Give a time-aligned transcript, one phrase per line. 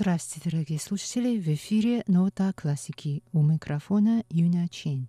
[0.00, 1.38] Здравствуйте, дорогие слушатели!
[1.38, 5.08] В эфире «Нота классики» у микрофона Юна Чен.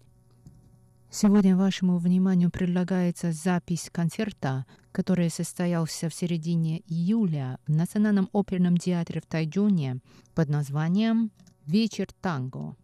[1.10, 9.22] Сегодня вашему вниманию предлагается запись концерта, который состоялся в середине июля в Национальном оперном театре
[9.22, 10.02] в Тайджуне
[10.36, 11.32] под названием
[11.66, 12.76] «Вечер танго».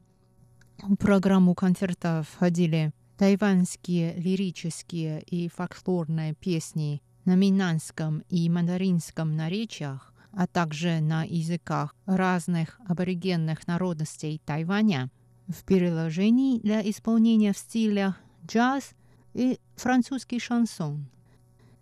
[0.78, 10.47] В программу концерта входили тайванские лирические и фольклорные песни на минанском и мандаринском наречиях, а
[10.47, 15.11] также на языках разных аборигенных народностей Тайваня
[15.49, 18.17] в переложении для исполнения в стилях
[18.47, 18.95] джаз
[19.35, 21.07] и французский шансон.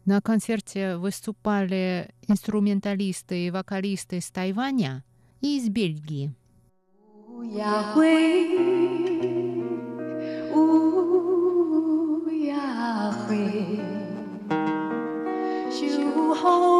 [0.04, 5.04] На концерте выступали инструменталисты и вокалисты из Тайваня
[5.40, 6.34] и из Бельгии.
[7.40, 8.04] 乌鸦会，
[10.52, 13.78] 乌鸦会，
[15.70, 16.73] 秋风。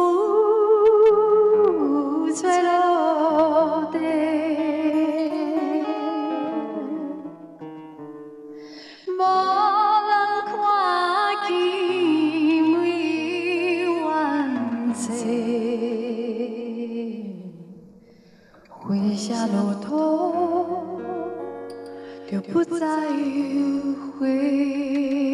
[22.52, 25.25] 不再迂回。